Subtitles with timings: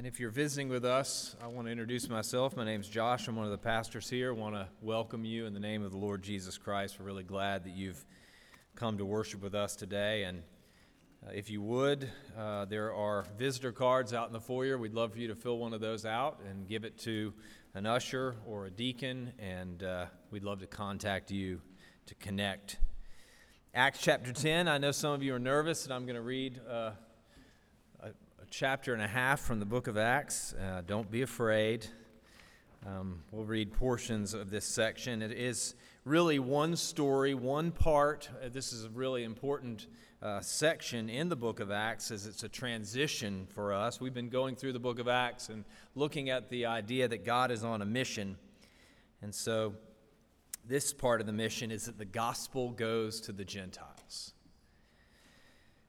[0.00, 2.56] And if you're visiting with us, I want to introduce myself.
[2.56, 3.28] My name is Josh.
[3.28, 4.30] I'm one of the pastors here.
[4.30, 6.98] I want to welcome you in the name of the Lord Jesus Christ.
[6.98, 8.02] We're really glad that you've
[8.74, 10.22] come to worship with us today.
[10.22, 10.42] And
[11.22, 14.78] uh, if you would, uh, there are visitor cards out in the foyer.
[14.78, 17.34] We'd love for you to fill one of those out and give it to
[17.74, 21.60] an usher or a deacon, and uh, we'd love to contact you
[22.06, 22.78] to connect.
[23.74, 24.66] Acts chapter 10.
[24.66, 26.92] I know some of you are nervous, and I'm going to read uh,
[28.50, 30.54] chapter and a half from the book of Acts.
[30.54, 31.86] Uh, don't be afraid.
[32.84, 35.22] Um, we'll read portions of this section.
[35.22, 38.28] It is really one story, one part.
[38.44, 39.86] Uh, this is a really important
[40.20, 44.00] uh, section in the book of Acts as it's a transition for us.
[44.00, 45.64] We've been going through the book of Acts and
[45.94, 48.36] looking at the idea that God is on a mission.
[49.22, 49.74] And so,
[50.66, 53.99] this part of the mission is that the gospel goes to the Gentiles.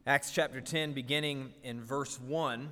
[0.07, 2.69] Acts chapter 10, beginning in verse 1.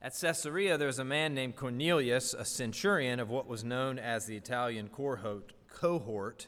[0.00, 4.24] At Caesarea, there was a man named Cornelius, a centurion of what was known as
[4.24, 6.46] the Italian cohort,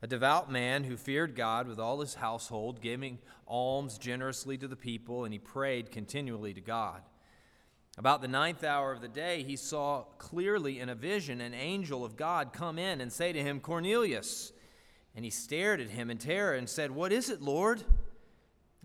[0.00, 4.74] a devout man who feared God with all his household, giving alms generously to the
[4.74, 7.02] people, and he prayed continually to God.
[7.98, 12.06] About the ninth hour of the day, he saw clearly in a vision an angel
[12.06, 14.54] of God come in and say to him, Cornelius.
[15.14, 17.84] And he stared at him in terror and said, What is it, Lord?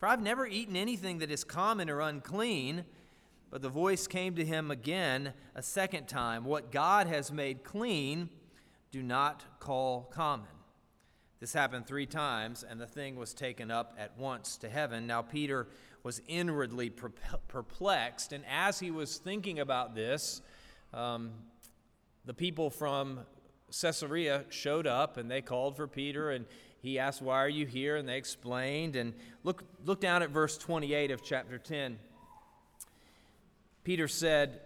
[0.00, 2.86] For I've never eaten anything that is common or unclean.
[3.50, 8.30] But the voice came to him again a second time What God has made clean,
[8.90, 10.48] do not call common.
[11.38, 15.06] This happened three times, and the thing was taken up at once to heaven.
[15.06, 15.68] Now, Peter
[16.02, 20.40] was inwardly perplexed, and as he was thinking about this,
[20.94, 21.30] um,
[22.24, 23.20] the people from
[23.80, 26.46] Caesarea showed up and they called for Peter, and
[26.82, 27.96] he asked, Why are you here?
[27.96, 28.96] And they explained.
[28.96, 29.14] And
[29.44, 31.98] look, look down at verse 28 of chapter 10.
[33.84, 34.60] Peter said,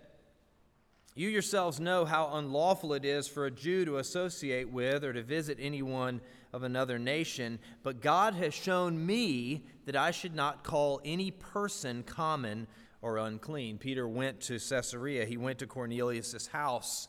[1.15, 5.23] You yourselves know how unlawful it is for a Jew to associate with or to
[5.23, 6.21] visit anyone
[6.53, 12.05] of another nation, but God has shown me that I should not call any person
[12.05, 12.69] common
[13.03, 13.77] or unclean.
[13.79, 17.09] Peter went to Caesarea, he went to Cornelius' house.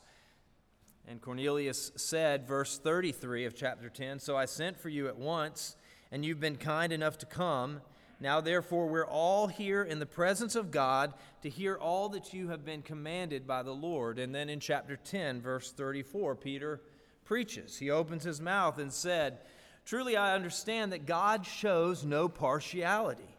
[1.08, 5.76] And Cornelius said, verse 33 of chapter 10 So I sent for you at once,
[6.12, 7.82] and you've been kind enough to come.
[8.20, 12.48] Now, therefore, we're all here in the presence of God to hear all that you
[12.48, 14.18] have been commanded by the Lord.
[14.18, 16.82] And then in chapter 10, verse 34, Peter
[17.24, 17.78] preaches.
[17.78, 19.40] He opens his mouth and said,
[19.86, 23.38] Truly, I understand that God shows no partiality,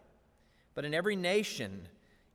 [0.75, 1.89] but in every nation,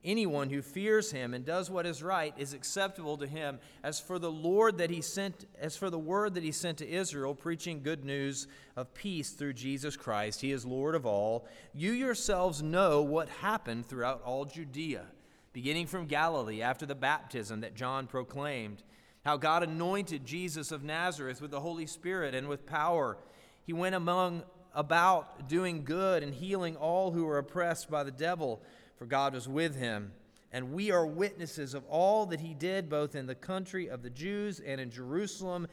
[0.03, 3.59] Anyone who fears him and does what is right is acceptable to him.
[3.84, 6.89] As for the Lord that he sent, as for the word that he sent to
[6.89, 11.45] Israel, preaching good news of peace through Jesus Christ, he is Lord of all.
[11.73, 15.06] You yourselves know what happened throughout all Judea,
[15.53, 18.81] beginning from Galilee after the baptism that John proclaimed,
[19.23, 23.19] how God anointed Jesus of Nazareth with the Holy Spirit and with power.
[23.67, 24.41] He went among
[24.73, 28.63] about doing good and healing all who were oppressed by the devil
[29.01, 30.12] for God was with him.
[30.51, 34.12] And we are witnesses of all that he did, both in the country of the
[34.12, 35.67] Jews and in Jerusalem.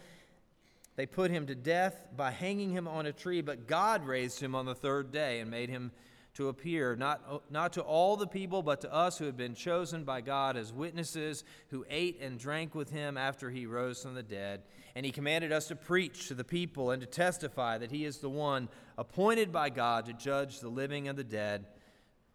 [0.97, 4.55] They put him to death by hanging him on a tree, but God raised him
[4.55, 5.93] on the third day and made him
[6.37, 10.05] to appear, not, not to all the people, but to us who had been chosen
[10.05, 14.23] by God as witnesses, who ate and drank with him after he rose from the
[14.23, 14.63] dead.
[14.97, 18.19] And he commanded us to preach to the people and to testify that he is
[18.19, 21.67] the one appointed by God to judge the living and the dead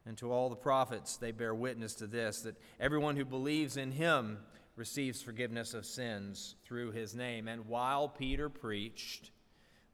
[0.06, 3.92] and to all the prophets, they bear witness to this that everyone who believes in
[3.92, 4.40] him
[4.76, 7.48] receives forgiveness of sins through his name.
[7.48, 9.32] And while Peter preached,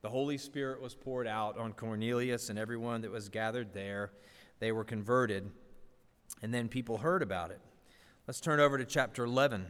[0.02, 4.12] the Holy Spirit was poured out on Cornelius and everyone that was gathered there.
[4.60, 5.52] They were converted,
[6.42, 7.60] and then people heard about it.
[8.28, 9.68] Let's turn over to chapter 11.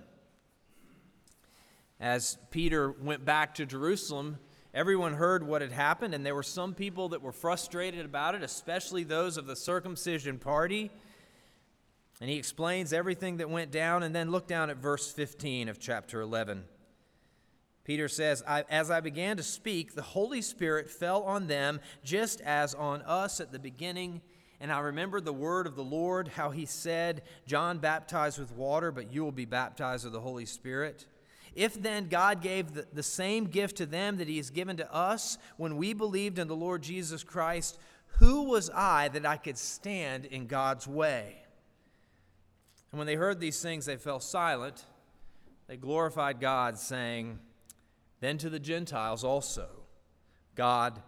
[1.99, 4.37] As Peter went back to Jerusalem,
[4.73, 8.43] everyone heard what had happened, and there were some people that were frustrated about it,
[8.43, 10.91] especially those of the circumcision party.
[12.21, 15.79] And he explains everything that went down, and then look down at verse 15 of
[15.79, 16.65] chapter 11.
[17.89, 22.75] Peter says, As I began to speak, the Holy Spirit fell on them just as
[22.75, 24.21] on us at the beginning.
[24.59, 28.91] And I remembered the word of the Lord, how he said, John baptized with water,
[28.91, 31.07] but you will be baptized with the Holy Spirit.
[31.55, 34.93] If then God gave the, the same gift to them that he has given to
[34.93, 37.79] us when we believed in the Lord Jesus Christ,
[38.17, 41.37] who was I that I could stand in God's way?
[42.91, 44.85] And when they heard these things, they fell silent.
[45.67, 47.39] They glorified God, saying,
[48.19, 49.67] then to the Gentiles also,
[50.55, 51.01] God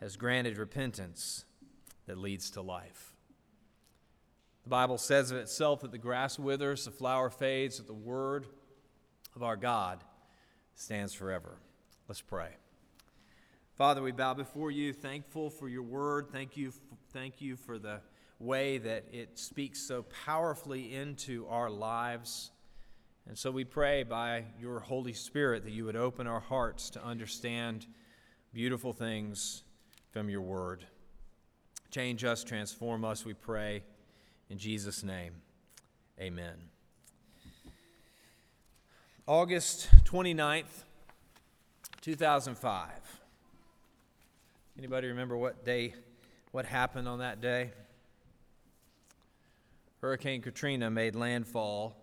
[0.00, 1.44] has granted repentance
[2.06, 3.14] that leads to life.
[4.64, 8.46] The Bible says of itself that the grass withers, the flower fades, that the word
[9.34, 10.02] of our God
[10.74, 11.58] stands forever.
[12.08, 12.50] Let's pray.
[13.74, 16.28] Father, we bow before you, thankful for your word.
[16.32, 16.72] Thank you,
[17.12, 18.00] thank you for the
[18.40, 22.50] way that it speaks so powerfully into our lives.
[23.26, 27.04] And so we pray by your Holy Spirit that you would open our hearts to
[27.04, 27.86] understand
[28.52, 29.62] beautiful things
[30.10, 30.84] from your word.
[31.90, 33.82] Change us, transform us, we pray.
[34.50, 35.34] In Jesus' name,
[36.18, 36.77] amen.
[39.28, 40.84] August 29th,
[42.00, 42.88] 2005.
[44.78, 45.92] Anybody remember what day,
[46.50, 47.72] what happened on that day?
[50.00, 51.94] Hurricane Katrina made landfall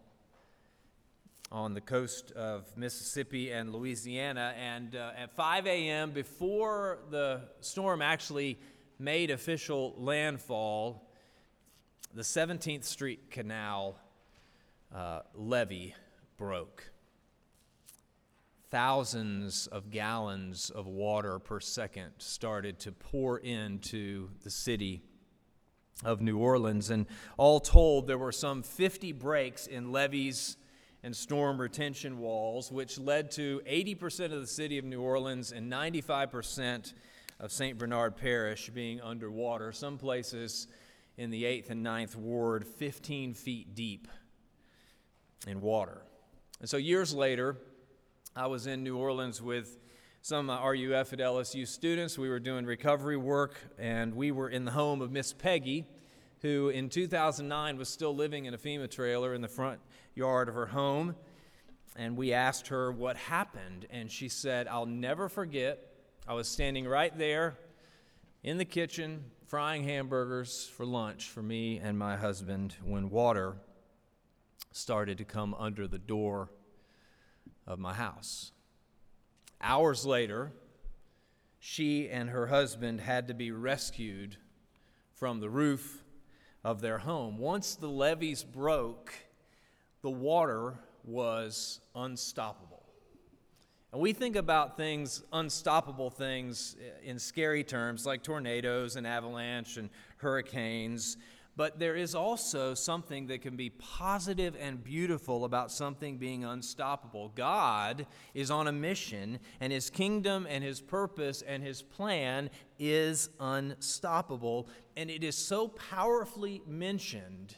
[1.52, 4.54] on the coast of Mississippi and Louisiana.
[4.56, 8.60] And uh, at 5 a.m., before the storm actually
[9.00, 11.10] made official landfall,
[12.14, 13.96] the 17th Street Canal
[14.94, 15.96] uh, levee
[16.38, 16.92] broke.
[18.76, 25.02] Thousands of gallons of water per second started to pour into the city
[26.04, 26.90] of New Orleans.
[26.90, 27.06] And
[27.38, 30.58] all told, there were some 50 breaks in levees
[31.04, 35.72] and storm retention walls, which led to 80% of the city of New Orleans and
[35.72, 36.92] 95%
[37.40, 37.78] of St.
[37.78, 39.72] Bernard Parish being underwater.
[39.72, 40.68] Some places
[41.16, 44.10] in the 8th and 9th Ward, 15 feet deep
[45.48, 46.02] in water.
[46.60, 47.56] And so years later,
[48.38, 49.78] I was in New Orleans with
[50.22, 52.18] some uh, RUF at LSU students.
[52.18, 55.86] We were doing recovery work, and we were in the home of Miss Peggy,
[56.42, 59.80] who in 2009 was still living in a FEMA trailer in the front
[60.16, 61.16] yard of her home.
[61.96, 63.86] And we asked her what happened.
[63.90, 65.80] And she said, I'll never forget.
[66.28, 67.58] I was standing right there
[68.44, 73.56] in the kitchen frying hamburgers for lunch for me and my husband when water
[74.74, 76.50] started to come under the door
[77.68, 78.52] of my house.
[79.62, 80.52] Hours later,
[81.60, 84.38] she and her husband had to be rescued
[85.14, 86.04] from the roof
[86.64, 87.38] of their home.
[87.38, 89.14] Once the levees broke,
[90.02, 92.84] the water was unstoppable.
[93.92, 99.90] And we think about things, unstoppable things, in scary terms like tornadoes and avalanche and
[100.18, 101.18] hurricanes.
[101.58, 107.32] But there is also something that can be positive and beautiful about something being unstoppable.
[107.34, 113.30] God is on a mission, and His kingdom and His purpose and His plan is
[113.40, 114.68] unstoppable.
[114.98, 117.56] And it is so powerfully mentioned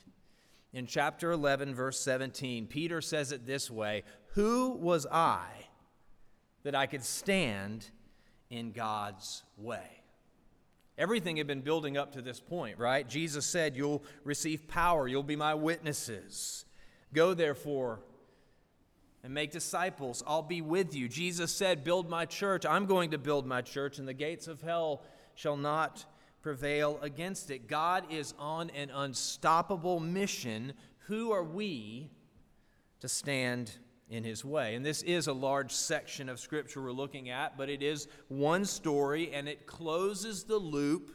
[0.74, 5.48] in chapter 11, verse 17, Peter says it this way Who was I
[6.62, 7.90] that I could stand
[8.52, 9.97] in God's way?
[10.98, 13.08] Everything had been building up to this point, right?
[13.08, 16.66] Jesus said, You'll receive power, you'll be my witnesses.
[17.14, 18.00] Go therefore
[19.24, 20.24] and make disciples.
[20.26, 21.08] I'll be with you.
[21.08, 22.66] Jesus said, Build my church.
[22.66, 25.04] I'm going to build my church, and the gates of hell
[25.36, 26.06] shall not
[26.42, 27.68] prevail against it.
[27.68, 30.74] God is on an unstoppable mission.
[31.08, 32.10] Who are we
[33.02, 33.72] to stand
[34.10, 34.76] in his way?
[34.76, 38.66] And this is a large section of scripture we're looking at, but it is one
[38.66, 41.12] story and it closes the loop.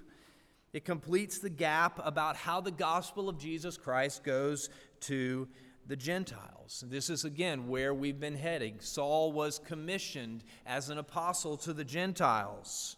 [0.72, 4.70] It completes the gap about how the gospel of Jesus Christ goes
[5.00, 5.48] to
[5.86, 6.84] the Gentiles.
[6.86, 8.76] This is again where we've been heading.
[8.80, 12.96] Saul was commissioned as an apostle to the Gentiles.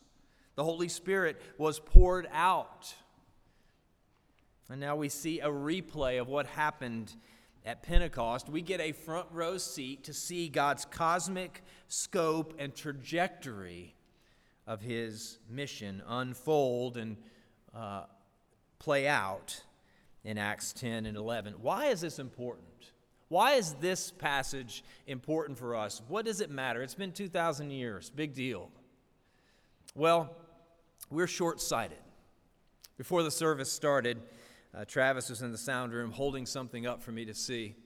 [0.54, 2.94] The Holy Spirit was poured out.
[4.70, 7.14] And now we see a replay of what happened
[7.64, 8.48] at Pentecost.
[8.48, 13.94] We get a front row seat to see God's cosmic scope and trajectory
[14.66, 17.16] of his mission unfold and
[17.74, 18.04] uh,
[18.78, 19.62] play out
[20.24, 21.54] in Acts 10 and 11.
[21.60, 22.68] Why is this important?
[23.28, 26.02] Why is this passage important for us?
[26.08, 26.82] What does it matter?
[26.82, 28.10] It's been 2,000 years.
[28.10, 28.70] Big deal.
[29.94, 30.34] Well,
[31.10, 31.98] we're short sighted.
[32.96, 34.20] Before the service started,
[34.76, 37.76] uh, Travis was in the sound room holding something up for me to see,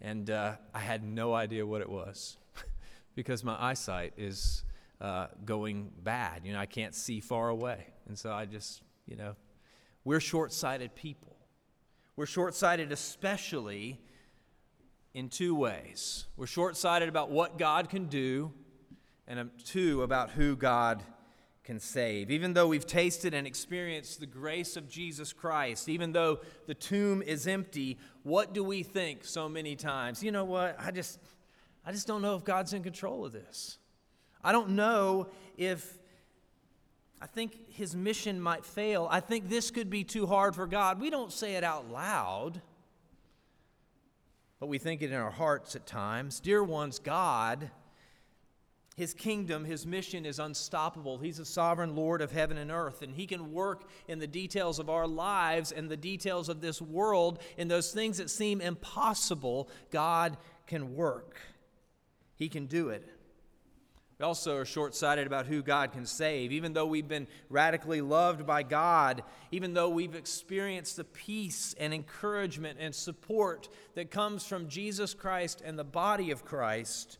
[0.00, 2.36] and uh, I had no idea what it was
[3.14, 4.64] because my eyesight is
[5.00, 6.42] uh, going bad.
[6.44, 7.86] You know, I can't see far away.
[8.06, 9.36] And so I just, you know,
[10.04, 11.36] we're short sighted people.
[12.16, 14.00] We're short sighted, especially
[15.14, 16.26] in two ways.
[16.36, 18.52] We're short sighted about what God can do,
[19.26, 21.02] and um, two, about who God
[21.68, 22.30] can save.
[22.30, 27.20] Even though we've tasted and experienced the grace of Jesus Christ, even though the tomb
[27.20, 30.22] is empty, what do we think so many times?
[30.22, 30.76] You know what?
[30.80, 31.20] I just
[31.84, 33.76] I just don't know if God's in control of this.
[34.42, 35.98] I don't know if
[37.20, 39.06] I think his mission might fail.
[39.10, 40.98] I think this could be too hard for God.
[40.98, 42.62] We don't say it out loud,
[44.58, 46.40] but we think it in our hearts at times.
[46.40, 47.70] Dear ones, God,
[48.98, 51.18] his kingdom, his mission is unstoppable.
[51.18, 54.80] He's a sovereign Lord of heaven and earth, and he can work in the details
[54.80, 59.70] of our lives and the details of this world, in those things that seem impossible.
[59.92, 60.36] God
[60.66, 61.38] can work,
[62.34, 63.08] he can do it.
[64.18, 66.50] We also are short sighted about who God can save.
[66.50, 71.94] Even though we've been radically loved by God, even though we've experienced the peace and
[71.94, 77.18] encouragement and support that comes from Jesus Christ and the body of Christ,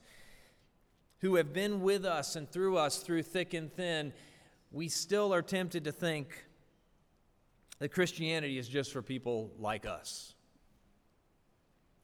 [1.20, 4.12] who have been with us and through us through thick and thin,
[4.70, 6.46] we still are tempted to think
[7.78, 10.34] that Christianity is just for people like us.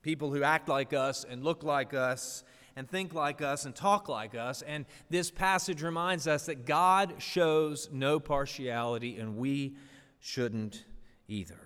[0.02, 2.44] People who act like us and look like us
[2.76, 4.62] and think like us and talk like us.
[4.62, 9.76] And this passage reminds us that God shows no partiality, and we
[10.20, 10.84] shouldn't
[11.28, 11.60] either.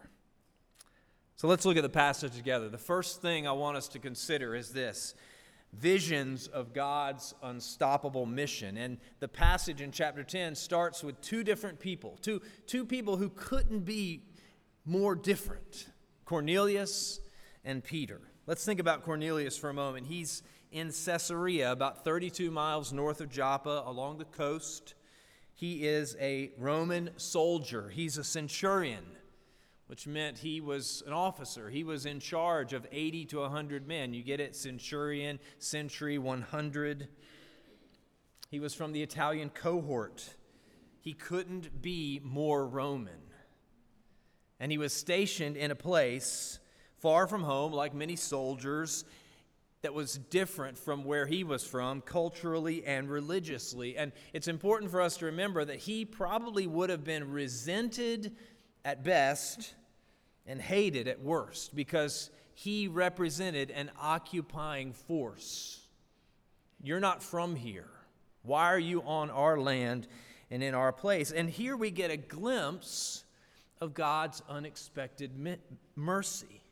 [1.36, 2.68] So let's look at the passage together.
[2.68, 5.14] The first thing I want us to consider is this
[5.72, 8.76] visions of God's unstoppable mission.
[8.76, 13.30] And the passage in chapter 10 starts with two different people, two, two people who
[13.30, 14.22] couldn't be
[14.84, 15.88] more different
[16.24, 17.20] Cornelius
[17.64, 18.20] and Peter.
[18.46, 20.06] Let's think about Cornelius for a moment.
[20.06, 24.94] He's in Caesarea, about 32 miles north of Joppa along the coast.
[25.54, 29.04] He is a Roman soldier, he's a centurion,
[29.88, 31.70] which meant he was an officer.
[31.70, 34.12] He was in charge of 80 to 100 men.
[34.14, 34.54] You get it?
[34.54, 37.08] Centurion, century, 100.
[38.50, 40.36] He was from the Italian cohort.
[41.00, 43.32] He couldn't be more Roman.
[44.60, 46.58] And he was stationed in a place
[46.98, 49.06] far from home, like many soldiers,
[49.80, 53.96] that was different from where he was from culturally and religiously.
[53.96, 58.36] And it's important for us to remember that he probably would have been resented
[58.84, 59.74] at best
[60.46, 65.86] and hated at worst because he represented an occupying force.
[66.82, 67.90] You're not from here.
[68.42, 70.08] Why are you on our land
[70.50, 71.30] and in our place?
[71.30, 73.24] And here we get a glimpse
[73.80, 75.32] of God's unexpected
[75.94, 76.62] mercy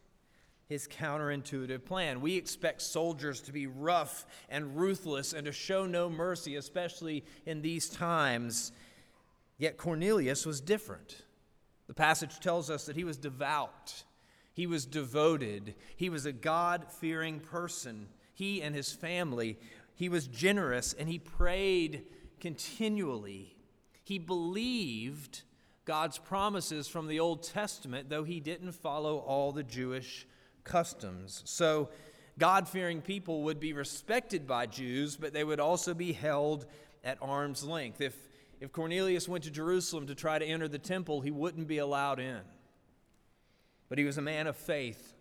[0.69, 2.21] his counterintuitive plan.
[2.21, 7.63] We expect soldiers to be rough and ruthless and to show no mercy, especially in
[7.63, 8.73] these times.
[9.59, 11.23] Yet Cornelius was different.
[11.87, 14.05] The passage tells us that he was devout,
[14.53, 18.09] he was devoted, he was a God fearing person.
[18.35, 19.59] He and his family,
[19.95, 22.05] he was generous and he prayed
[22.39, 23.57] continually.
[24.05, 25.43] He believed
[25.87, 30.27] God's promises from the Old Testament, though he didn't follow all the Jewish
[30.65, 31.43] customs.
[31.47, 31.89] So,
[32.39, 36.67] God fearing people would be respected by Jews, but they would also be held
[37.03, 38.03] at arm's length.
[38.03, 38.15] If,
[38.61, 42.21] if Cornelius went to Jerusalem to try to enter the temple, he wouldn't be allowed
[42.21, 42.41] in.
[43.89, 45.15] But he was a man of faith,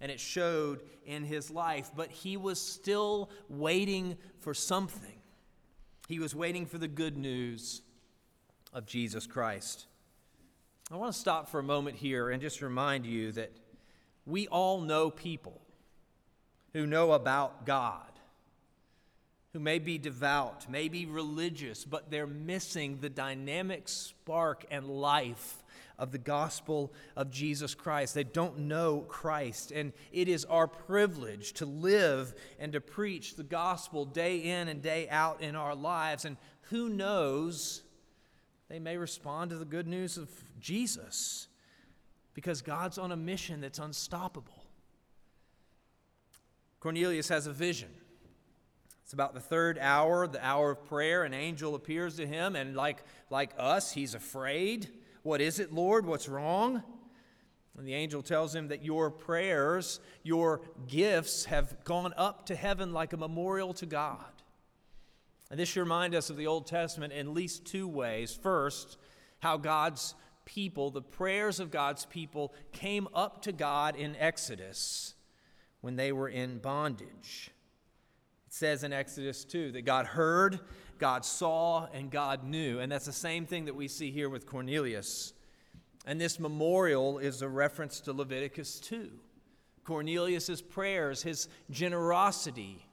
[0.00, 1.90] and it showed in his life.
[1.96, 5.18] But he was still waiting for something.
[6.08, 7.82] He was waiting for the good news
[8.72, 9.86] of Jesus Christ.
[10.90, 13.52] I want to stop for a moment here and just remind you that
[14.26, 15.60] we all know people
[16.74, 18.11] who know about God,
[19.52, 25.62] who may be devout, may be religious, but they're missing the dynamic spark and life
[25.98, 28.14] of the gospel of Jesus Christ.
[28.14, 29.70] They don't know Christ.
[29.70, 34.82] And it is our privilege to live and to preach the gospel day in and
[34.82, 36.24] day out in our lives.
[36.24, 37.82] And who knows,
[38.68, 41.46] they may respond to the good news of Jesus
[42.32, 44.64] because God's on a mission that's unstoppable.
[46.80, 47.90] Cornelius has a vision.
[49.12, 51.24] It's about the third hour, the hour of prayer.
[51.24, 54.88] An angel appears to him, and like, like us, he's afraid.
[55.22, 56.06] What is it, Lord?
[56.06, 56.82] What's wrong?
[57.76, 62.94] And the angel tells him that your prayers, your gifts have gone up to heaven
[62.94, 64.24] like a memorial to God.
[65.50, 68.32] And this should remind us of the Old Testament in at least two ways.
[68.32, 68.96] First,
[69.40, 70.14] how God's
[70.46, 75.16] people, the prayers of God's people, came up to God in Exodus
[75.82, 77.50] when they were in bondage.
[78.54, 80.60] Says in Exodus 2 that God heard,
[80.98, 82.80] God saw, and God knew.
[82.80, 85.32] And that's the same thing that we see here with Cornelius.
[86.04, 89.08] And this memorial is a reference to Leviticus 2.
[89.84, 92.84] Cornelius' prayers, his generosity,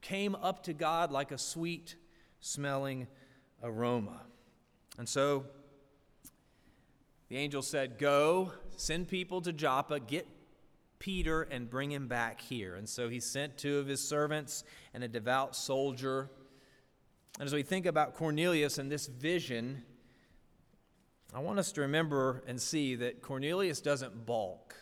[0.00, 1.94] came up to God like a sweet
[2.40, 3.06] smelling
[3.62, 4.22] aroma.
[4.98, 5.44] And so
[7.28, 10.26] the angel said, Go, send people to Joppa, get
[11.04, 12.76] Peter, and bring him back here.
[12.76, 16.30] And so he sent two of his servants and a devout soldier.
[17.38, 19.82] And as we think about Cornelius and this vision,
[21.34, 24.74] I want us to remember and see that Cornelius doesn't balk.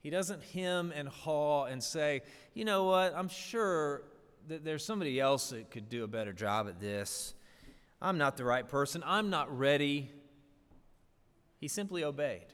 [0.00, 4.02] He doesn't hem and haw and say, you know what, I'm sure
[4.48, 7.34] that there's somebody else that could do a better job at this.
[8.00, 9.04] I'm not the right person.
[9.06, 10.10] I'm not ready.
[11.60, 12.46] He simply obeyed.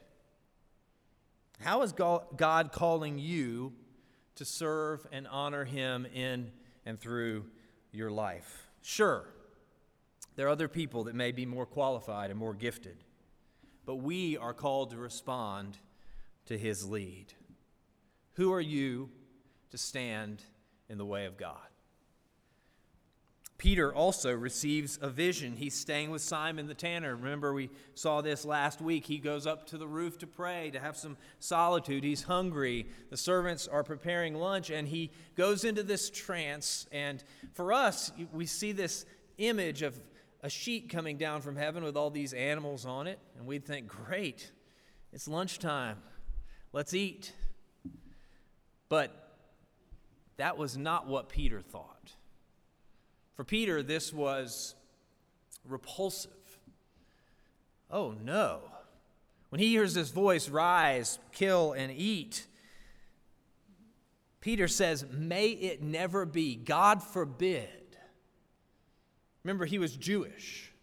[1.61, 3.73] How is God calling you
[4.35, 6.51] to serve and honor Him in
[6.85, 7.45] and through
[7.91, 8.67] your life?
[8.81, 9.27] Sure,
[10.35, 13.03] there are other people that may be more qualified and more gifted,
[13.85, 15.77] but we are called to respond
[16.45, 17.33] to His lead.
[18.33, 19.09] Who are you
[19.71, 20.41] to stand
[20.87, 21.57] in the way of God?
[23.59, 25.57] Peter also receives a vision.
[25.57, 27.13] He's staying with Simon the tanner.
[27.13, 29.05] Remember, we saw this last week.
[29.05, 32.05] He goes up to the roof to pray, to have some solitude.
[32.05, 32.87] He's hungry.
[33.09, 36.87] The servants are preparing lunch, and he goes into this trance.
[36.93, 37.21] And
[37.53, 39.05] for us, we see this
[39.37, 39.99] image of
[40.41, 43.87] a sheet coming down from heaven with all these animals on it, and we'd think,
[43.87, 44.53] great,
[45.11, 45.97] it's lunchtime.
[46.71, 47.33] Let's eat.
[48.87, 49.11] But
[50.37, 52.13] that was not what Peter thought.
[53.39, 54.75] For Peter, this was
[55.63, 56.33] repulsive.
[57.89, 58.59] Oh no.
[59.47, 62.45] When he hears this voice, rise, kill, and eat,
[64.41, 66.57] Peter says, May it never be.
[66.57, 67.95] God forbid.
[69.45, 70.73] Remember, he was Jewish.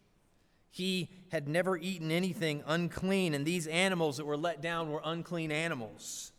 [0.70, 5.52] He had never eaten anything unclean, and these animals that were let down were unclean
[5.52, 6.32] animals.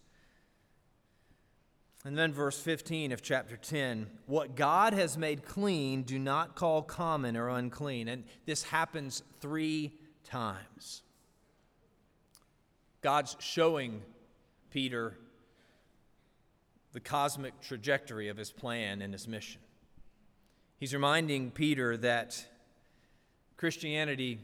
[2.08, 6.82] And then, verse 15 of chapter 10 what God has made clean, do not call
[6.82, 8.08] common or unclean.
[8.08, 9.92] And this happens three
[10.24, 11.02] times.
[13.02, 14.04] God's showing
[14.70, 15.18] Peter
[16.94, 19.60] the cosmic trajectory of his plan and his mission.
[20.78, 22.42] He's reminding Peter that
[23.58, 24.40] Christianity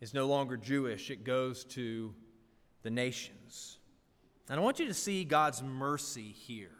[0.00, 2.14] is no longer Jewish, it goes to
[2.82, 3.76] the nations.
[4.50, 6.72] And I want you to see God's mercy here.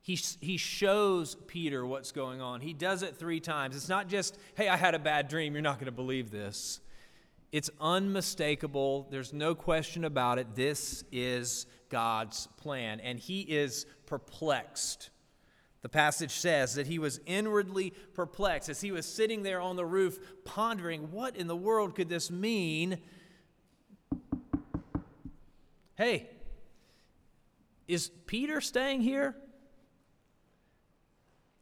[0.00, 2.60] He, he shows Peter what's going on.
[2.60, 3.76] He does it three times.
[3.76, 5.52] It's not just, hey, I had a bad dream.
[5.52, 6.80] You're not going to believe this.
[7.52, 9.06] It's unmistakable.
[9.08, 10.56] There's no question about it.
[10.56, 12.98] This is God's plan.
[13.00, 15.10] And he is perplexed.
[15.82, 19.86] The passage says that he was inwardly perplexed as he was sitting there on the
[19.86, 22.98] roof pondering, what in the world could this mean?
[25.94, 26.28] Hey,
[27.88, 29.34] is Peter staying here?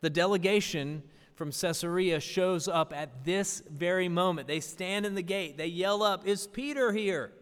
[0.01, 1.03] The delegation
[1.35, 4.49] from Caesarea shows up at this very moment.
[4.49, 7.33] They stand in the gate, they yell up, Is Peter here?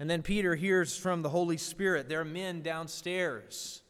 [0.00, 3.82] And then Peter hears from the Holy Spirit, There are men downstairs.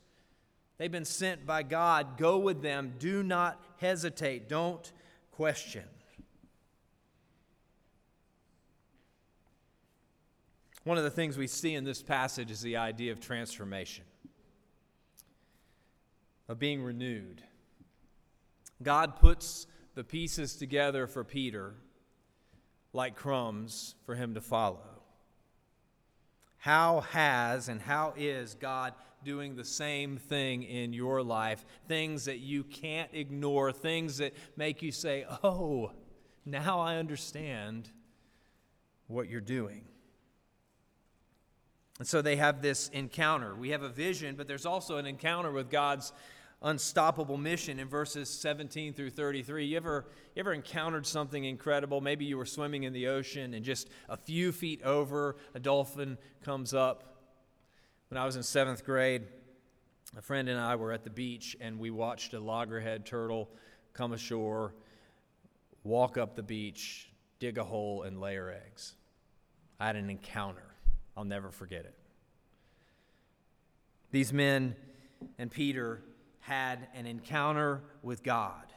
[0.79, 2.17] They've been sent by God.
[2.17, 2.95] Go with them.
[2.99, 4.49] Do not hesitate.
[4.49, 4.91] Don't
[5.33, 5.83] question.
[10.89, 14.05] One of the things we see in this passage is the idea of transformation,
[16.49, 17.43] of being renewed.
[18.83, 21.75] God puts the pieces together for Peter
[22.95, 25.03] like crumbs for him to follow.
[26.57, 31.67] How has and how is God doing the same thing in your life?
[31.87, 35.93] Things that you can't ignore, things that make you say, oh,
[36.47, 37.91] now I understand
[39.07, 39.85] what you're doing.
[41.99, 43.55] And so they have this encounter.
[43.55, 46.13] We have a vision, but there's also an encounter with God's
[46.63, 49.67] unstoppable mission in verses 17 through 33.
[49.67, 52.01] You ever, you ever encountered something incredible?
[52.01, 56.19] Maybe you were swimming in the ocean and just a few feet over, a dolphin
[56.43, 57.17] comes up.
[58.09, 59.25] When I was in seventh grade,
[60.17, 63.51] a friend and I were at the beach and we watched a loggerhead turtle
[63.93, 64.75] come ashore,
[65.85, 67.09] walk up the beach,
[67.41, 68.95] dig a hole, and lay her eggs.
[69.79, 70.68] I had an encounter.
[71.19, 71.95] I'll never forget it.
[74.13, 74.77] These men
[75.37, 76.01] and Peter
[76.39, 78.73] had an encounter with God.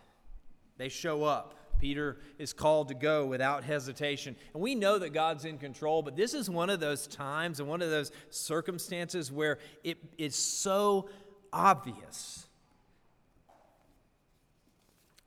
[0.78, 1.54] They show up.
[1.78, 4.36] Peter is called to go without hesitation.
[4.56, 7.70] And we know that God's in control, but this is one of those times and
[7.70, 11.10] one of those circumstances where it is so
[11.54, 12.48] obvious.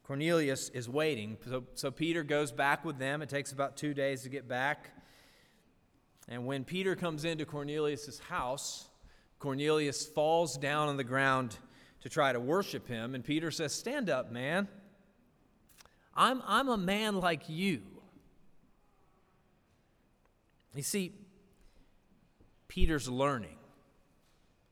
[0.02, 1.36] Cornelius is waiting.
[1.48, 3.22] So, so Peter goes back with them.
[3.22, 4.90] It takes about two days to get back.
[6.28, 8.88] And when Peter comes into Cornelius' house,
[9.38, 11.56] Cornelius falls down on the ground
[12.00, 13.14] to try to worship him.
[13.14, 14.68] And Peter says, Stand up, man.
[16.14, 17.82] I'm, I'm a man like you.
[20.74, 21.12] You see,
[22.68, 23.56] Peter's learning.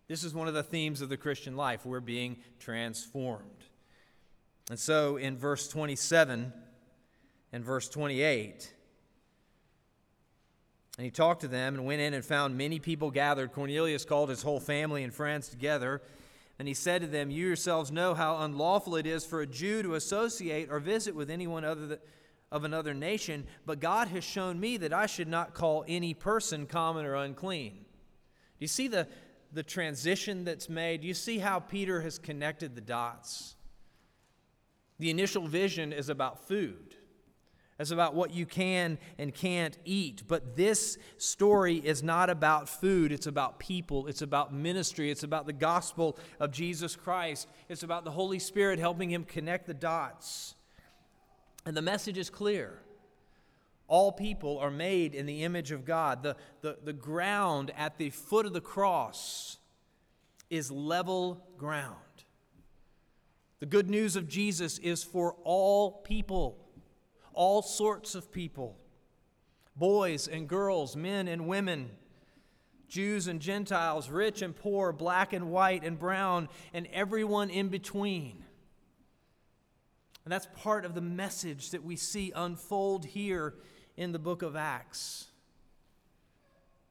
[0.08, 1.86] This is one of the themes of the Christian life.
[1.86, 3.64] We're being transformed.
[4.68, 6.52] And so in verse 27
[7.52, 8.72] and verse 28,
[10.98, 13.52] and he talked to them and went in and found many people gathered.
[13.52, 16.02] Cornelius called his whole family and friends together.
[16.58, 19.82] And he said to them, You yourselves know how unlawful it is for a Jew
[19.82, 21.98] to associate or visit with anyone other than,
[22.52, 26.66] of another nation, but God has shown me that I should not call any person
[26.66, 27.72] common or unclean.
[27.72, 29.08] Do you see the,
[29.52, 31.00] the transition that's made?
[31.00, 33.56] Do you see how Peter has connected the dots?
[34.98, 36.94] The initial vision is about food.
[37.78, 40.22] It's about what you can and can't eat.
[40.28, 45.46] But this story is not about food, it's about people, it's about ministry, it's about
[45.46, 50.54] the gospel of Jesus Christ, it's about the Holy Spirit helping him connect the dots.
[51.64, 52.80] And the message is clear.
[53.88, 56.22] All people are made in the image of God.
[56.22, 59.58] The, the, the ground at the foot of the cross
[60.50, 61.96] is level ground.
[63.60, 66.61] The good news of Jesus is for all people
[67.34, 68.76] all sorts of people
[69.76, 71.90] boys and girls, men and women,
[72.88, 78.44] Jews and Gentiles, rich and poor, black and white and brown, and everyone in between.
[80.24, 83.54] And that's part of the message that we see unfold here
[83.96, 85.26] in the book of Acts.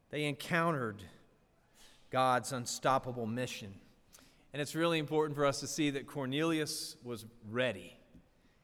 [0.10, 1.04] They encountered
[2.10, 3.76] God's unstoppable mission.
[4.54, 7.96] And it's really important for us to see that Cornelius was ready.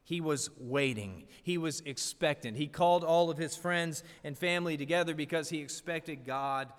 [0.07, 1.25] He was waiting.
[1.43, 2.55] He was expectant.
[2.55, 6.69] He called all of his friends and family together because he expected God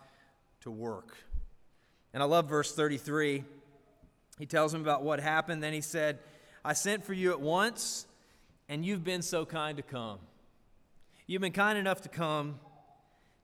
[0.62, 1.14] to work.
[2.14, 3.44] And I love verse 33.
[4.38, 5.62] He tells him about what happened.
[5.62, 6.20] Then he said,
[6.64, 8.06] I sent for you at once,
[8.66, 10.20] and you've been so kind to come.
[11.26, 12.58] You've been kind enough to come.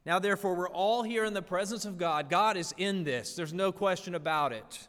[0.07, 2.31] Now, therefore, we're all here in the presence of God.
[2.31, 4.89] God is in this, there's no question about it.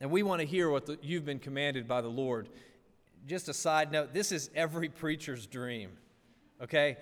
[0.00, 2.48] And we want to hear what the, you've been commanded by the Lord
[3.26, 5.90] just a side note this is every preacher's dream,
[6.62, 6.96] okay?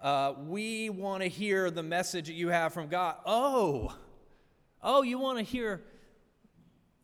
[0.00, 3.16] Uh, we want to hear the message that you have from God.
[3.24, 3.94] Oh,
[4.82, 5.82] oh, you want to hear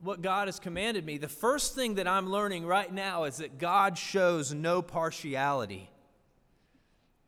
[0.01, 1.19] what God has commanded me.
[1.19, 5.89] The first thing that I'm learning right now is that God shows no partiality.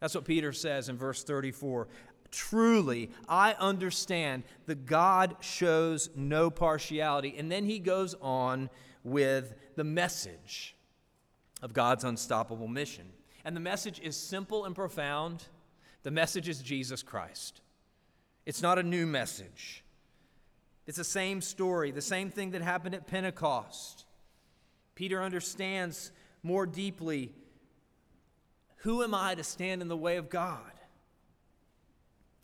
[0.01, 1.89] That's what Peter says in verse 34.
[2.31, 7.37] Truly, I understand that God shows no partiality.
[7.39, 8.71] And then he goes on
[9.05, 10.75] with the message
[11.65, 13.07] of God's unstoppable mission.
[13.43, 15.43] And the message is simple and profound.
[16.03, 17.63] The message is Jesus Christ.
[18.45, 19.83] It's not a new message.
[20.87, 24.05] It's the same story, the same thing that happened at Pentecost.
[24.95, 27.33] Peter understands more deeply
[28.79, 30.61] who am I to stand in the way of God?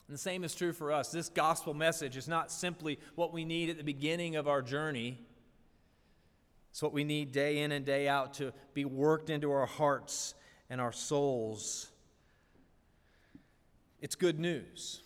[0.09, 1.11] And the same is true for us.
[1.11, 5.19] This gospel message is not simply what we need at the beginning of our journey,
[6.71, 10.35] it's what we need day in and day out to be worked into our hearts
[10.69, 11.91] and our souls.
[14.01, 15.03] It's good news.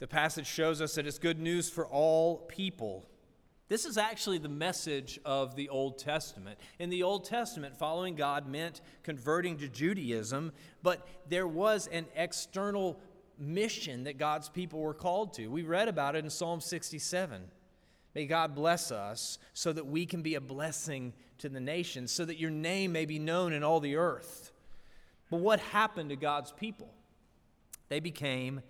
[0.00, 3.08] The passage shows us that it's good news for all people.
[3.68, 6.58] This is actually the message of the Old Testament.
[6.78, 13.00] In the Old Testament, following God meant converting to Judaism, but there was an external
[13.38, 15.46] mission that God's people were called to.
[15.46, 17.44] We read about it in Psalm 67.
[18.14, 22.24] May God bless us so that we can be a blessing to the nations, so
[22.24, 24.52] that your name may be known in all the earth.
[25.30, 26.92] But what happened to God's people?
[27.88, 28.60] They became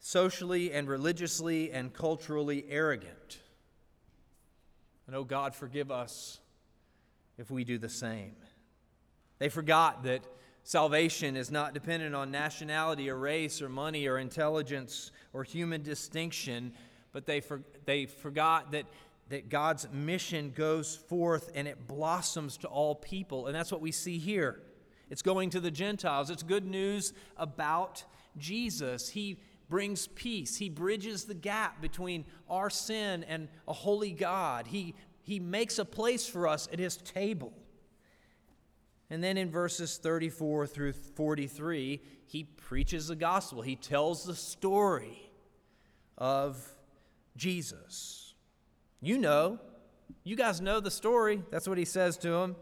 [0.00, 3.38] socially and religiously and culturally arrogant.
[5.06, 6.40] And oh, God, forgive us
[7.38, 8.34] if we do the same.
[9.38, 10.22] They forgot that
[10.62, 16.72] salvation is not dependent on nationality or race or money or intelligence or human distinction
[17.14, 18.84] but they, for, they forgot that,
[19.30, 23.46] that God's mission goes forth and it blossoms to all people.
[23.46, 24.60] And that's what we see here.
[25.08, 26.28] It's going to the Gentiles.
[26.28, 28.04] It's good news about
[28.36, 29.08] Jesus.
[29.08, 30.56] He brings peace.
[30.56, 34.66] He bridges the gap between our sin and a holy God.
[34.66, 37.52] He, he makes a place for us at his table.
[39.08, 43.62] And then in verses 34 through 43, he preaches the gospel.
[43.62, 45.30] He tells the story
[46.18, 46.73] of
[47.36, 48.34] Jesus.
[49.00, 49.58] You know,
[50.22, 51.42] you guys know the story.
[51.50, 52.56] That's what he says to him.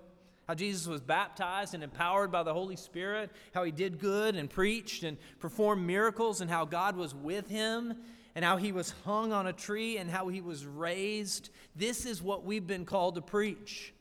[0.49, 4.51] How Jesus was baptized and empowered by the Holy Spirit, how he did good and
[4.51, 7.95] preached and performed miracles, and how God was with him,
[8.35, 11.51] and how he was hung on a tree, and how he was raised.
[11.77, 13.95] This is what we've been called to preach.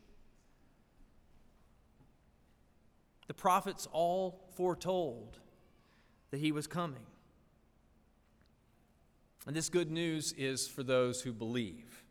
[3.27, 5.37] The prophets all foretold
[6.31, 7.05] that he was coming.
[9.47, 12.03] And this good news is for those who believe.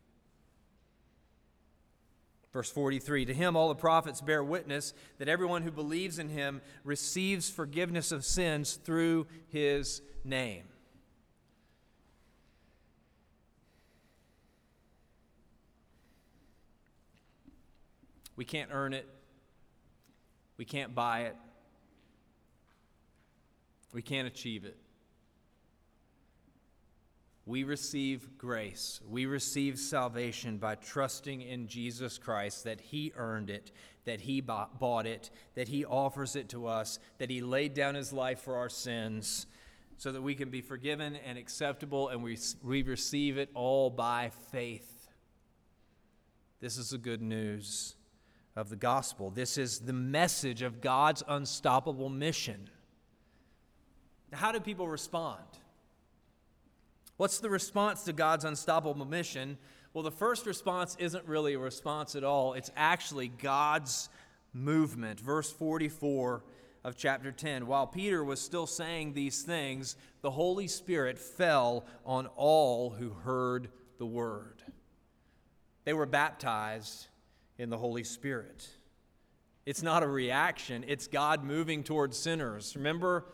[2.51, 6.61] Verse 43 To him all the prophets bear witness that everyone who believes in him
[6.83, 10.63] receives forgiveness of sins through his name.
[18.35, 19.07] We can't earn it.
[20.57, 21.35] We can't buy it.
[23.93, 24.80] We can't achieve it.
[27.45, 29.01] We receive grace.
[29.07, 33.71] We receive salvation by trusting in Jesus Christ that He earned it,
[34.05, 38.13] that He bought it, that He offers it to us, that He laid down His
[38.13, 39.47] life for our sins
[39.97, 44.31] so that we can be forgiven and acceptable, and we, we receive it all by
[44.51, 45.09] faith.
[46.59, 47.95] This is the good news
[48.55, 49.29] of the gospel.
[49.29, 52.69] This is the message of God's unstoppable mission.
[54.33, 55.43] How do people respond?
[57.21, 59.59] What's the response to God's unstoppable mission?
[59.93, 64.09] Well, the first response isn't really a response at all, it's actually God's
[64.55, 65.19] movement.
[65.19, 66.43] Verse 44
[66.83, 67.67] of chapter 10.
[67.67, 73.69] While Peter was still saying these things, the Holy Spirit fell on all who heard
[73.99, 74.63] the word.
[75.83, 77.05] They were baptized
[77.59, 78.67] in the Holy Spirit.
[79.67, 82.75] It's not a reaction, it's God moving towards sinners.
[82.75, 83.25] Remember,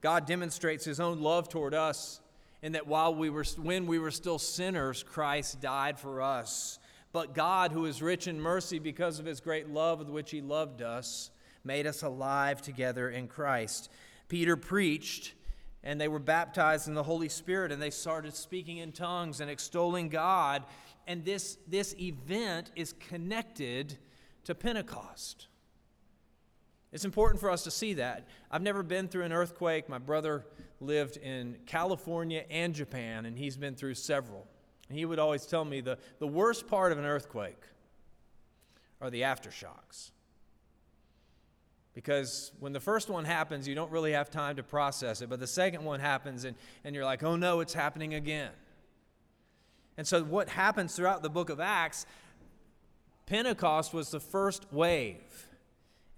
[0.00, 2.22] God demonstrates his own love toward us
[2.62, 6.78] and that while we were when we were still sinners Christ died for us.
[7.12, 10.40] But God who is rich in mercy because of his great love with which he
[10.40, 11.30] loved us
[11.64, 13.90] made us alive together in Christ.
[14.28, 15.34] Peter preached
[15.82, 19.50] and they were baptized in the Holy Spirit and they started speaking in tongues and
[19.50, 20.64] extolling God.
[21.06, 23.98] And this this event is connected
[24.44, 25.48] to Pentecost
[26.92, 28.26] it's important for us to see that.
[28.50, 29.88] I've never been through an earthquake.
[29.88, 30.46] My brother
[30.80, 34.46] lived in California and Japan, and he's been through several.
[34.88, 37.60] And he would always tell me the, the worst part of an earthquake
[39.00, 40.10] are the aftershocks.
[41.92, 45.30] Because when the first one happens, you don't really have time to process it.
[45.30, 48.52] But the second one happens, and, and you're like, oh no, it's happening again.
[49.96, 52.04] And so, what happens throughout the book of Acts,
[53.24, 55.45] Pentecost was the first wave.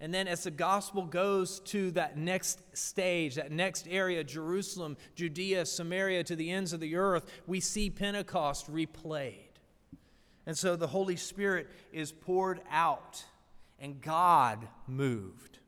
[0.01, 5.65] And then as the gospel goes to that next stage, that next area, Jerusalem, Judea,
[5.65, 9.35] Samaria, to the ends of the earth, we see Pentecost replayed.
[10.45, 13.23] And so the Holy Spirit is poured out,
[13.79, 15.59] and God moved.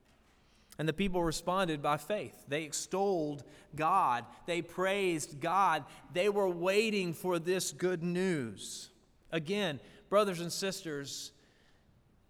[0.80, 2.34] And the people responded by faith.
[2.48, 3.44] They extolled
[3.76, 8.90] God, they praised God, they were waiting for this good news.
[9.32, 11.32] Again, brothers and sisters,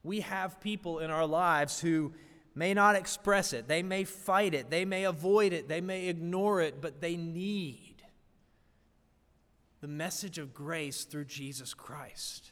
[0.04, 2.14] we have people in our lives who
[2.56, 6.62] may not express it, they may fight it, they may avoid it, they may ignore
[6.62, 7.92] it, but they need
[9.80, 12.52] the message of grace through Jesus Christ.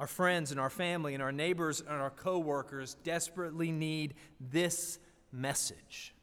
[0.00, 4.98] Our friends and our family and our neighbors and our coworkers desperately need this
[5.30, 6.14] message.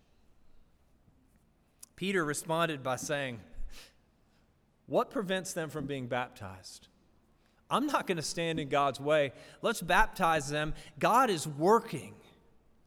[1.96, 3.40] Peter responded by saying,
[4.88, 6.90] What prevents them from being baptized?
[7.72, 9.32] I'm not going to stand in God's way.
[9.62, 10.74] Let's baptize them.
[11.00, 12.14] God is working.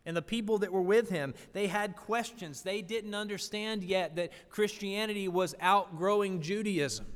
[0.06, 2.60] And the people that were with him, they had questions.
[2.60, 7.06] They didn't understand yet that Christianity was outgrowing Judaism.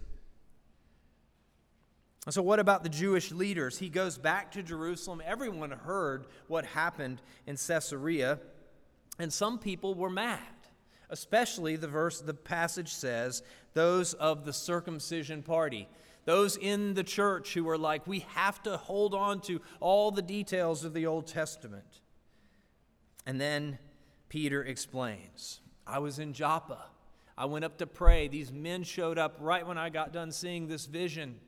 [2.25, 3.79] And so, what about the Jewish leaders?
[3.79, 5.23] He goes back to Jerusalem.
[5.25, 8.39] Everyone heard what happened in Caesarea,
[9.19, 10.41] and some people were mad.
[11.11, 15.89] Especially the verse, the passage says, those of the circumcision party
[16.29, 20.21] those in the church who are like, we have to hold on to all the
[20.21, 22.03] details of the Old Testament.
[23.25, 23.79] And then
[24.29, 26.85] Peter explains I was in Joppa.
[27.39, 28.29] I went up to pray.
[28.29, 31.41] These men showed up right when I got done seeing this vision.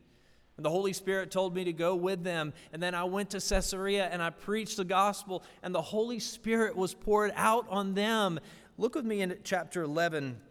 [0.57, 2.51] And the Holy Spirit told me to go with them.
[2.73, 6.75] And then I went to Caesarea and I preached the gospel, and the Holy Spirit
[6.75, 8.39] was poured out on them
[8.79, 10.41] Look with me in chapter 11,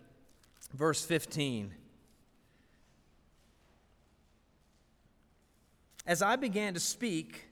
[0.72, 1.74] verse 15.
[6.10, 7.46] As I began to speak,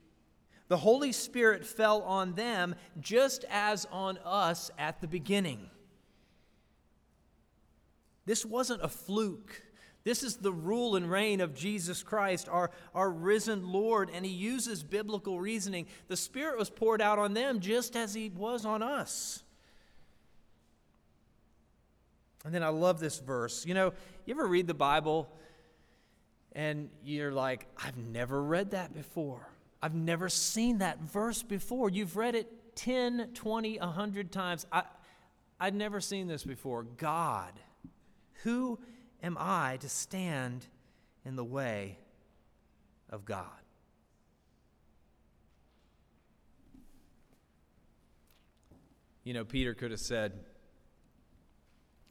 [0.67, 5.71] the Holy Spirit fell on them just as on us at the beginning.
[8.27, 9.63] This wasn't a fluke.
[10.03, 14.33] This is the rule and reign of Jesus Christ, our, our risen Lord, and he
[14.33, 15.87] uses biblical reasoning.
[16.09, 19.45] The Spirit was poured out on them just as he was on us.
[22.45, 23.65] And then I love this verse.
[23.65, 23.93] You know,
[24.27, 25.31] you ever read the Bible
[26.59, 29.49] and you're like, I've never read that before.
[29.81, 31.89] I've never seen that verse before.
[31.89, 34.67] You've read it 10, 20, 100 times.
[34.73, 34.83] I,
[35.61, 36.83] I'd never seen this before.
[36.83, 37.53] God,
[38.43, 38.81] who
[39.23, 40.67] am I to stand
[41.25, 41.97] in the way
[43.09, 43.47] of God?
[49.23, 50.33] You know, Peter could have said,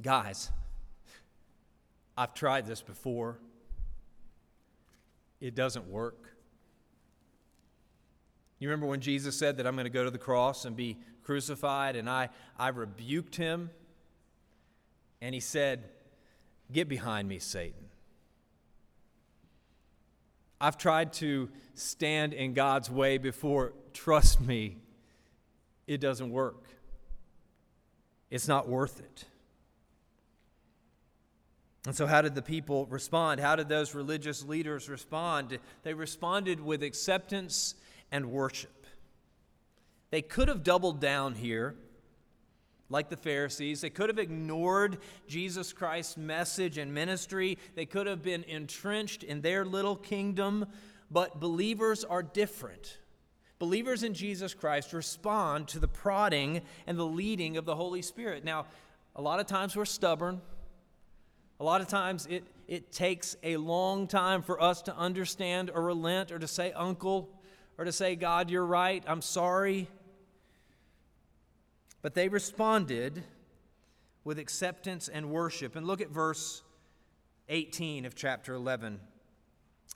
[0.01, 0.51] Guys,
[2.15, 3.39] I've tried this before.
[5.39, 6.36] It doesn't work.
[8.60, 10.97] You remember when Jesus said that I'm going to go to the cross and be
[11.23, 13.69] crucified, and I, I rebuked him,
[15.21, 15.84] and he said,
[16.71, 17.86] Get behind me, Satan.
[20.60, 23.73] I've tried to stand in God's way before.
[23.93, 24.78] Trust me,
[25.86, 26.63] it doesn't work.
[28.30, 29.26] It's not worth it.
[31.88, 33.39] And so, how did the people respond?
[33.39, 35.58] How did those religious leaders respond?
[35.84, 37.76] They responded with acceptance
[38.12, 38.86] and worship.
[40.12, 41.76] They could have doubled down here,
[42.89, 43.80] like the Pharisees.
[43.80, 44.97] They could have ignored
[45.30, 47.58] Jesus Christ's message and ministry.
[47.76, 50.65] They could have been entrenched in their little kingdom.
[51.10, 52.97] But believers are different.
[53.60, 58.43] Believers in Jesus Christ respond to the prodding and the leading of the Holy Spirit.
[58.43, 58.65] Now,
[59.15, 60.41] a lot of times we're stubborn.
[61.60, 65.82] A lot of times it, it takes a long time for us to understand or
[65.82, 67.30] relent or to say, Uncle,
[67.78, 69.88] or to say, God, you're right, I'm sorry.
[72.02, 73.24] But they responded
[74.24, 75.76] with acceptance and worship.
[75.76, 76.62] And look at verse
[77.50, 79.00] 18 of chapter 11.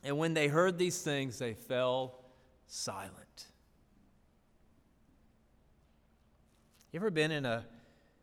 [0.03, 2.15] And when they heard these things, they fell
[2.67, 3.47] silent.
[6.91, 7.65] You ever been in a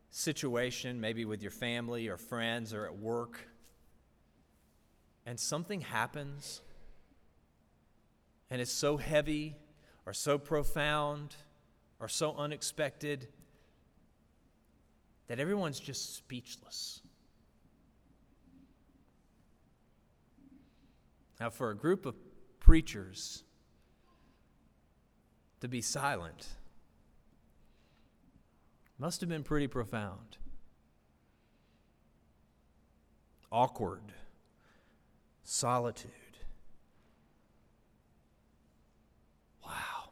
[0.09, 3.47] situation, maybe with your family or friends or at work,
[5.25, 6.61] and something happens
[8.49, 9.55] and it's so heavy
[10.05, 11.35] or so profound
[11.99, 13.27] or so unexpected
[15.27, 17.01] that everyone's just speechless.
[21.39, 22.15] Now, for a group of
[22.59, 23.43] preachers
[25.61, 26.47] to be silent,
[28.99, 30.37] must have been pretty profound.
[33.51, 34.13] Awkward,
[35.43, 36.11] solitude.
[39.65, 40.11] Wow.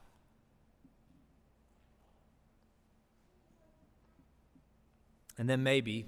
[5.37, 6.07] And then maybe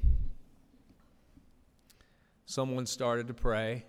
[2.45, 3.85] someone started to pray.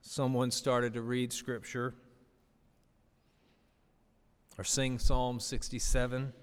[0.00, 1.94] Someone started to read scripture
[4.60, 6.34] or sing Psalm 67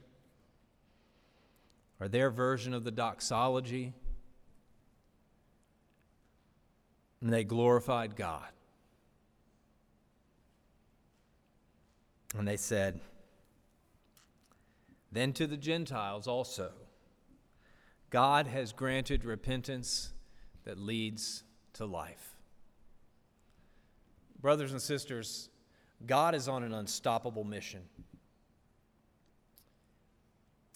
[1.99, 3.93] or their version of the doxology.
[7.21, 8.47] And they glorified God.
[12.36, 13.01] And they said,
[15.12, 16.71] Then to the Gentiles also,
[18.10, 20.12] God has granted repentance
[20.65, 22.34] that leads to life.
[24.41, 25.49] Brothers and sisters,
[26.06, 27.82] God is on an unstoppable mission.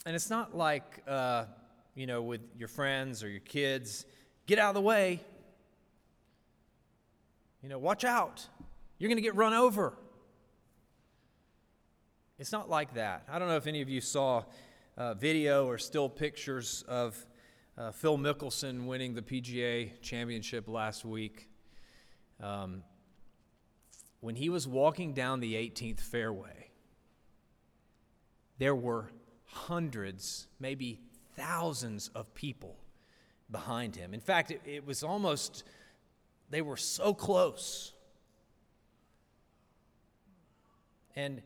[0.05, 1.45] And it's not like, uh,
[1.93, 4.05] you know, with your friends or your kids,
[4.47, 5.21] get out of the way.
[7.61, 8.47] You know, watch out.
[8.97, 9.93] You're going to get run over.
[12.39, 13.25] It's not like that.
[13.29, 14.43] I don't know if any of you saw
[14.97, 17.23] uh, video or still pictures of
[17.77, 21.49] uh, Phil Mickelson winning the PGA championship last week.
[22.41, 22.81] Um,
[24.21, 26.71] when he was walking down the 18th fairway,
[28.57, 29.11] there were
[29.51, 30.99] hundreds, maybe
[31.35, 32.77] thousands of people
[33.49, 34.13] behind him.
[34.13, 35.63] In fact, it, it was almost,
[36.49, 37.93] they were so close.
[41.15, 41.41] And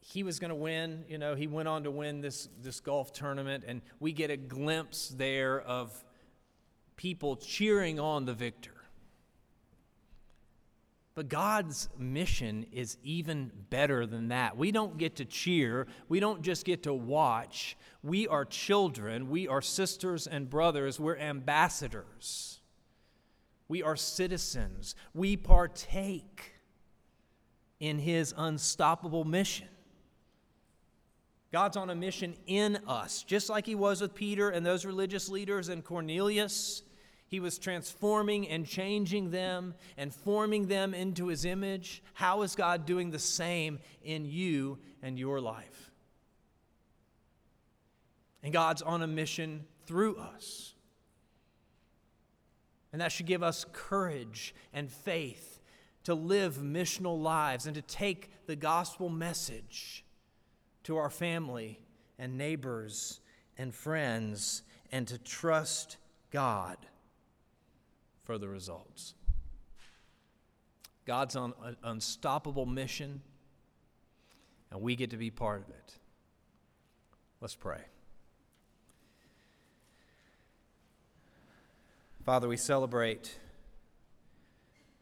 [0.00, 1.04] he was going to win.
[1.08, 4.36] You know, he went on to win this, this golf tournament, and we get a
[4.36, 5.92] glimpse there of
[6.96, 8.77] people cheering on the victor.
[11.18, 14.56] But God's mission is even better than that.
[14.56, 17.76] We don't get to cheer, we don't just get to watch.
[18.04, 22.60] We are children, we are sisters and brothers, we're ambassadors,
[23.66, 26.52] we are citizens, we partake
[27.80, 29.66] in His unstoppable mission.
[31.50, 35.28] God's on a mission in us, just like He was with Peter and those religious
[35.28, 36.84] leaders and Cornelius.
[37.28, 42.02] He was transforming and changing them and forming them into His image.
[42.14, 45.90] How is God doing the same in you and your life?
[48.42, 50.74] And God's on a mission through us.
[52.92, 55.60] And that should give us courage and faith
[56.04, 60.02] to live missional lives and to take the gospel message
[60.84, 61.78] to our family
[62.18, 63.20] and neighbors
[63.58, 65.98] and friends and to trust
[66.30, 66.78] God
[68.28, 69.14] for the results.
[71.06, 73.22] God's on an unstoppable mission,
[74.70, 75.94] and we get to be part of it.
[77.40, 77.80] Let's pray.
[82.22, 83.34] Father, we celebrate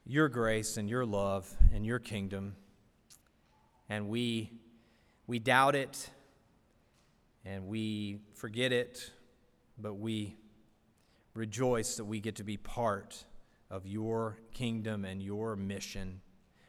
[0.04, 2.54] your grace and your love and your kingdom,
[3.88, 4.52] and we,
[5.26, 6.10] we doubt it
[7.44, 9.10] and we forget it,
[9.76, 10.36] but we
[11.36, 13.24] rejoice that we get to be part
[13.70, 16.20] of your kingdom and your mission.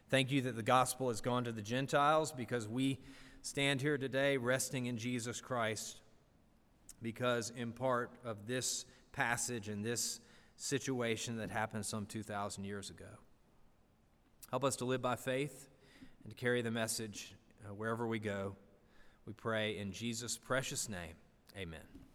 [0.09, 2.99] Thank you that the gospel has gone to the Gentiles because we
[3.41, 6.01] stand here today resting in Jesus Christ
[7.01, 10.19] because, in part of this passage and this
[10.55, 13.05] situation that happened some 2,000 years ago.
[14.49, 15.69] Help us to live by faith
[16.23, 17.33] and to carry the message
[17.65, 18.55] uh, wherever we go.
[19.25, 21.15] We pray in Jesus' precious name.
[21.57, 22.06] Amen.